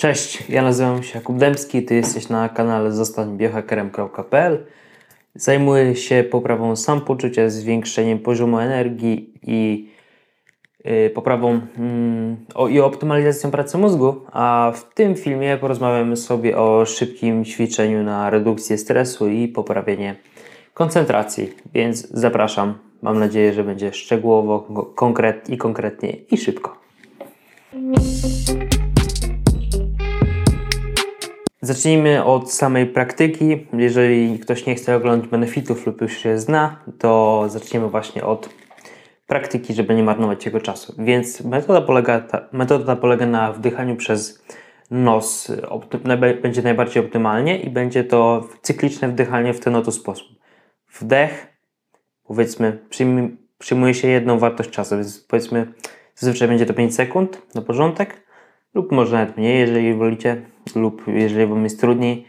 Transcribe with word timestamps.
Cześć, 0.00 0.48
ja 0.48 0.62
nazywam 0.62 1.02
się 1.02 1.18
Jakub 1.18 1.38
Dębski, 1.38 1.82
ty 1.82 1.94
jesteś 1.94 2.28
na 2.28 2.48
kanale 2.48 2.92
zostańbiohackerem.pl 2.92 4.66
Zajmuję 5.34 5.96
się 5.96 6.24
poprawą 6.30 6.76
samopoczucia, 6.76 7.50
zwiększeniem 7.50 8.18
poziomu 8.18 8.58
energii 8.58 9.34
i 9.42 9.88
yy, 10.84 11.10
poprawą 11.10 11.60
yy, 12.58 12.70
i 12.72 12.80
optymalizacją 12.80 13.50
pracy 13.50 13.78
mózgu, 13.78 14.14
a 14.32 14.72
w 14.74 14.94
tym 14.94 15.14
filmie 15.14 15.56
porozmawiamy 15.56 16.16
sobie 16.16 16.58
o 16.58 16.86
szybkim 16.86 17.44
ćwiczeniu 17.44 18.02
na 18.02 18.30
redukcję 18.30 18.78
stresu 18.78 19.28
i 19.28 19.48
poprawienie 19.48 20.16
koncentracji, 20.74 21.52
więc 21.74 22.08
zapraszam. 22.10 22.74
Mam 23.02 23.18
nadzieję, 23.18 23.52
że 23.52 23.64
będzie 23.64 23.92
szczegółowo, 23.92 24.60
konkret 24.94 25.50
i 25.50 25.56
konkretnie 25.58 26.16
i 26.30 26.36
szybko. 26.36 26.76
Zacznijmy 31.62 32.24
od 32.24 32.52
samej 32.52 32.86
praktyki. 32.86 33.66
Jeżeli 33.72 34.38
ktoś 34.38 34.66
nie 34.66 34.74
chce 34.74 34.96
oglądać 34.96 35.30
benefitów 35.30 35.86
lub 35.86 36.00
już 36.00 36.12
się 36.18 36.38
zna, 36.38 36.76
to 36.98 37.44
zaczniemy 37.48 37.88
właśnie 37.88 38.24
od 38.24 38.48
praktyki, 39.26 39.74
żeby 39.74 39.94
nie 39.94 40.02
marnować 40.02 40.46
jego 40.46 40.60
czasu. 40.60 40.94
Więc 40.98 41.40
metoda 41.40 41.80
polega, 41.80 42.20
ta, 42.20 42.48
metoda 42.52 42.96
polega 42.96 43.26
na 43.26 43.52
wdychaniu 43.52 43.96
przez 43.96 44.44
nos. 44.90 45.52
Będzie 46.42 46.62
najbardziej 46.62 47.04
optymalnie 47.04 47.60
i 47.60 47.70
będzie 47.70 48.04
to 48.04 48.48
cykliczne 48.62 49.08
wdychanie 49.08 49.54
w 49.54 49.60
ten 49.60 49.76
oto 49.76 49.92
sposób. 49.92 50.28
Wdech, 50.92 51.56
powiedzmy, 52.24 52.78
przyjmuje, 53.58 53.94
się 53.94 54.08
jedną 54.08 54.38
wartość 54.38 54.70
czasu, 54.70 54.96
więc 54.96 55.18
powiedzmy, 55.18 55.72
zazwyczaj 56.14 56.48
będzie 56.48 56.66
to 56.66 56.74
5 56.74 56.94
sekund 56.94 57.54
na 57.54 57.62
porządek 57.62 58.29
lub 58.74 58.92
może 58.92 59.16
nawet 59.16 59.36
mniej, 59.36 59.60
jeżeli 59.60 59.94
wolicie, 59.94 60.50
lub 60.74 61.02
jeżeli 61.06 61.46
Wam 61.46 61.64
jest 61.64 61.80
trudniej 61.80 62.26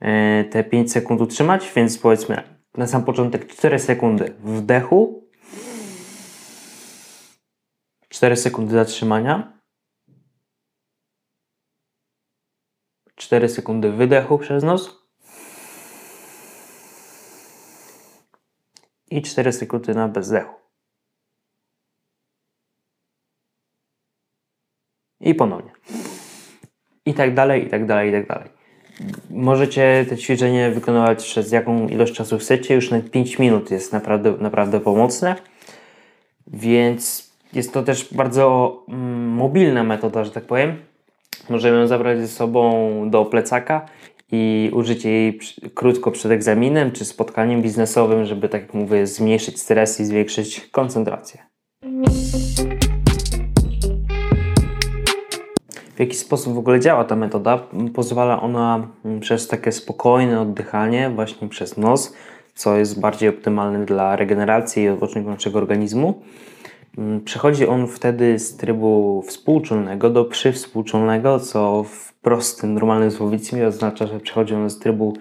e, 0.00 0.44
te 0.44 0.64
5 0.64 0.92
sekund 0.92 1.20
utrzymać, 1.20 1.72
więc 1.76 1.98
powiedzmy 1.98 2.42
na 2.76 2.86
sam 2.86 3.04
początek 3.04 3.46
4 3.46 3.78
sekundy 3.78 4.34
wdechu, 4.38 5.28
4 8.08 8.36
sekundy 8.36 8.72
zatrzymania, 8.72 9.60
4 13.14 13.48
sekundy 13.48 13.92
wydechu 13.92 14.38
przez 14.38 14.64
nos 14.64 15.06
i 19.10 19.22
4 19.22 19.52
sekundy 19.52 19.94
na 19.94 20.08
bezdechu. 20.08 20.59
I 25.20 25.34
ponownie. 25.34 25.70
I 27.06 27.14
tak 27.14 27.34
dalej, 27.34 27.66
i 27.66 27.70
tak 27.70 27.86
dalej, 27.86 28.08
i 28.08 28.12
tak 28.12 28.26
dalej. 28.26 28.48
Możecie 29.30 30.06
te 30.08 30.16
ćwiczenie 30.16 30.70
wykonywać 30.70 31.24
przez 31.24 31.52
jaką 31.52 31.88
ilość 31.88 32.12
czasu 32.14 32.38
chcecie, 32.38 32.74
już 32.74 32.90
nawet 32.90 33.10
5 33.10 33.38
minut 33.38 33.70
jest 33.70 33.92
naprawdę, 33.92 34.34
naprawdę 34.40 34.80
pomocne, 34.80 35.36
więc 36.46 37.30
jest 37.52 37.72
to 37.72 37.82
też 37.82 38.14
bardzo 38.14 38.76
mm, 38.88 39.28
mobilna 39.28 39.84
metoda, 39.84 40.24
że 40.24 40.30
tak 40.30 40.44
powiem. 40.44 40.76
Możemy 41.48 41.78
ją 41.78 41.86
zabrać 41.86 42.20
ze 42.20 42.28
sobą 42.28 43.10
do 43.10 43.24
plecaka 43.24 43.86
i 44.32 44.70
użyć 44.72 45.04
jej 45.04 45.40
krótko 45.74 46.10
przed 46.10 46.32
egzaminem 46.32 46.92
czy 46.92 47.04
spotkaniem 47.04 47.62
biznesowym, 47.62 48.24
żeby, 48.24 48.48
tak 48.48 48.62
jak 48.62 48.74
mówię, 48.74 49.06
zmniejszyć 49.06 49.60
stres 49.60 50.00
i 50.00 50.04
zwiększyć 50.04 50.60
koncentrację. 50.60 51.42
W 56.00 56.02
jaki 56.02 56.16
sposób 56.16 56.54
w 56.54 56.58
ogóle 56.58 56.80
działa 56.80 57.04
ta 57.04 57.16
metoda. 57.16 57.58
Pozwala 57.94 58.42
ona 58.42 58.88
mm, 59.04 59.20
przez 59.20 59.48
takie 59.48 59.72
spokojne 59.72 60.40
oddychanie, 60.40 61.10
właśnie 61.14 61.48
przez 61.48 61.76
nos, 61.76 62.14
co 62.54 62.76
jest 62.76 63.00
bardziej 63.00 63.28
optymalne 63.28 63.84
dla 63.84 64.16
regeneracji 64.16 64.82
i 64.82 64.88
odpoczynku 64.88 65.30
naszego 65.30 65.58
organizmu. 65.58 66.22
Mm, 66.98 67.20
przechodzi 67.20 67.66
on 67.66 67.86
wtedy 67.86 68.38
z 68.38 68.56
trybu 68.56 69.22
współczulnego 69.26 70.10
do 70.10 70.24
przywspółczulnego, 70.24 71.40
co 71.40 71.84
w 71.84 72.12
prostym, 72.12 72.74
normalnym 72.74 73.10
słownictwie 73.10 73.66
oznacza, 73.66 74.06
że 74.06 74.20
przechodzi 74.20 74.54
on 74.54 74.70
z 74.70 74.78
trybu 74.78 75.16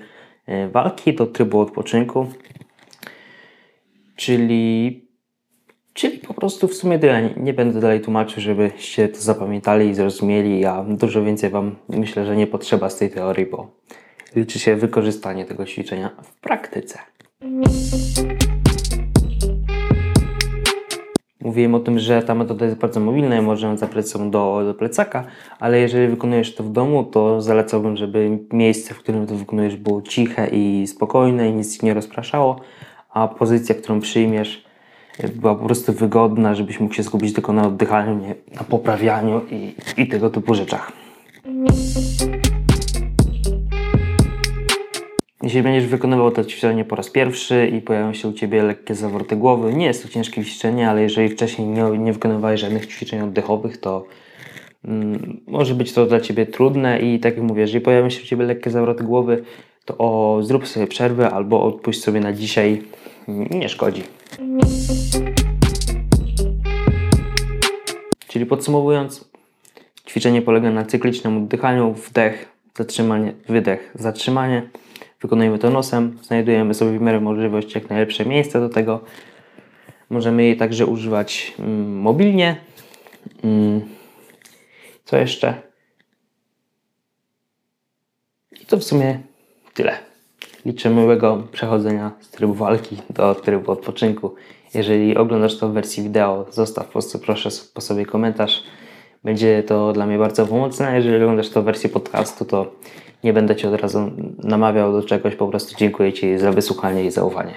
e, 0.45 0.69
walki 0.69 1.13
do 1.13 1.25
trybu 1.25 1.59
odpoczynku. 1.59 2.27
Czyli 4.15 5.08
prostu 6.39 6.67
w 6.67 6.73
sumie 6.73 6.97
nie, 6.97 7.33
nie 7.37 7.53
będę 7.53 7.79
dalej 7.79 8.01
tłumaczył, 8.01 8.41
żebyście 8.41 9.07
to 9.07 9.21
zapamiętali 9.21 9.89
i 9.89 9.95
zrozumieli. 9.95 10.59
Ja 10.59 10.85
dużo 10.89 11.23
więcej 11.23 11.49
Wam 11.49 11.75
myślę, 11.89 12.25
że 12.25 12.35
nie 12.35 12.47
potrzeba 12.47 12.89
z 12.89 12.97
tej 12.97 13.09
teorii, 13.09 13.45
bo 13.45 13.67
liczy 14.35 14.59
się 14.59 14.75
wykorzystanie 14.75 15.45
tego 15.45 15.65
ćwiczenia 15.65 16.09
w 16.23 16.33
praktyce. 16.41 16.99
Mówiłem 21.41 21.75
o 21.75 21.79
tym, 21.79 21.99
że 21.99 22.23
ta 22.23 22.35
metoda 22.35 22.65
jest 22.65 22.77
bardzo 22.77 22.99
mobilna 22.99 23.37
i 23.37 23.41
możemy 23.41 23.77
zabrać 23.77 24.13
ją 24.13 24.31
do, 24.31 24.61
do 24.65 24.73
plecaka, 24.73 25.25
ale 25.59 25.79
jeżeli 25.79 26.07
wykonujesz 26.07 26.55
to 26.55 26.63
w 26.63 26.71
domu, 26.71 27.03
to 27.03 27.41
zalecałbym, 27.41 27.97
żeby 27.97 28.39
miejsce, 28.53 28.93
w 28.93 28.99
którym 28.99 29.27
to 29.27 29.35
wykonujesz 29.35 29.75
było 29.75 30.01
ciche 30.01 30.47
i 30.51 30.87
spokojne 30.87 31.49
i 31.49 31.53
nic 31.53 31.81
nie 31.81 31.93
rozpraszało, 31.93 32.61
a 33.09 33.27
pozycja, 33.27 33.75
którą 33.75 33.99
przyjmiesz 33.99 34.68
była 35.27 35.55
po 35.55 35.65
prostu 35.65 35.93
wygodna, 35.93 36.55
żebyś 36.55 36.79
mógł 36.79 36.93
się 36.93 37.03
skupić 37.03 37.33
tylko 37.33 37.53
na 37.53 37.67
oddychaniu, 37.67 38.35
na 38.55 38.63
poprawianiu 38.63 39.41
i, 39.51 39.75
i 39.97 40.07
tego 40.07 40.29
typu 40.29 40.55
rzeczach. 40.55 40.91
Jeśli 45.43 45.63
będziesz 45.63 45.85
wykonywał 45.85 46.31
to 46.31 46.45
ćwiczenie 46.45 46.85
po 46.85 46.95
raz 46.95 47.09
pierwszy 47.09 47.67
i 47.67 47.81
pojawią 47.81 48.13
się 48.13 48.27
u 48.27 48.33
Ciebie 48.33 48.63
lekkie 48.63 48.95
zawroty 48.95 49.35
głowy, 49.35 49.73
nie 49.73 49.85
jest 49.85 50.03
to 50.03 50.09
ciężkie 50.09 50.43
ćwiczenie, 50.43 50.89
ale 50.89 51.01
jeżeli 51.01 51.29
wcześniej 51.29 51.67
nie, 51.67 51.83
nie 51.83 52.13
wykonywałeś 52.13 52.61
żadnych 52.61 52.87
ćwiczeń 52.87 53.21
oddechowych, 53.21 53.77
to 53.77 54.05
mm, 54.85 55.41
może 55.47 55.75
być 55.75 55.93
to 55.93 56.05
dla 56.05 56.19
Ciebie 56.19 56.45
trudne 56.45 56.99
i 56.99 57.19
tak 57.19 57.35
jak 57.35 57.43
mówię, 57.43 57.61
jeżeli 57.61 57.81
pojawią 57.81 58.09
się 58.09 58.21
u 58.23 58.25
Ciebie 58.25 58.45
lekkie 58.45 58.69
zawroty 58.69 59.03
głowy, 59.03 59.43
to 59.89 59.97
o, 59.97 60.39
zrób 60.43 60.67
sobie 60.67 60.87
przerwę 60.87 61.29
albo 61.29 61.63
odpuść 61.63 62.03
sobie 62.03 62.19
na 62.19 62.33
dzisiaj, 62.33 62.83
nie 63.27 63.69
szkodzi. 63.69 64.03
Czyli 68.27 68.45
podsumowując, 68.45 69.29
ćwiczenie 70.07 70.41
polega 70.41 70.71
na 70.71 70.85
cyklicznym 70.85 71.37
oddychaniu, 71.37 71.93
wdech, 71.93 72.49
zatrzymanie, 72.77 73.33
wydech, 73.47 73.91
zatrzymanie. 73.95 74.69
Wykonujemy 75.21 75.59
to 75.59 75.69
nosem, 75.69 76.17
znajdujemy 76.21 76.73
sobie 76.73 76.99
w 76.99 77.01
miarę 77.01 77.19
możliwości 77.19 77.71
jak 77.75 77.89
najlepsze 77.89 78.25
miejsce 78.25 78.59
do 78.59 78.69
tego. 78.69 79.03
Możemy 80.09 80.45
je 80.45 80.55
także 80.55 80.85
używać 80.85 81.53
mm, 81.59 81.99
mobilnie. 81.99 82.55
Mm, 83.43 83.81
co 85.05 85.17
jeszcze? 85.17 85.61
I 88.61 88.65
to 88.65 88.77
w 88.77 88.83
sumie 88.83 89.28
tyle. 89.79 89.97
Liczę 90.65 90.89
miłego 90.89 91.43
przechodzenia 91.51 92.11
z 92.19 92.29
trybu 92.29 92.53
walki 92.53 92.97
do 93.09 93.35
trybu 93.35 93.71
odpoczynku. 93.71 94.35
Jeżeli 94.73 95.17
oglądasz 95.17 95.57
to 95.57 95.69
w 95.69 95.73
wersji 95.73 96.03
wideo, 96.03 96.45
zostaw 96.51 96.85
po 96.85 96.91
prostu 96.91 97.19
proszę 97.19 97.49
po 97.73 97.81
sobie 97.81 98.05
komentarz. 98.05 98.63
Będzie 99.23 99.63
to 99.63 99.93
dla 99.93 100.05
mnie 100.05 100.17
bardzo 100.17 100.45
pomocne. 100.45 100.95
Jeżeli 100.95 101.15
oglądasz 101.15 101.49
to 101.49 101.61
w 101.61 101.65
wersji 101.65 101.89
podcastu, 101.89 102.45
to 102.45 102.71
nie 103.23 103.33
będę 103.33 103.55
Cię 103.55 103.69
od 103.69 103.81
razu 103.81 104.11
namawiał 104.43 104.91
do 104.91 105.03
czegoś. 105.03 105.35
Po 105.35 105.47
prostu 105.47 105.75
dziękuję 105.77 106.13
Ci 106.13 106.37
za 106.37 106.51
wysłuchanie 106.51 107.05
i 107.05 107.11
zaufanie. 107.11 107.53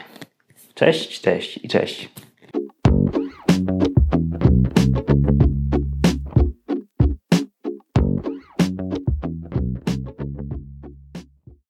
Cześć, 0.74 1.20
cześć 1.20 1.60
i 1.64 1.68
cześć. 1.68 2.08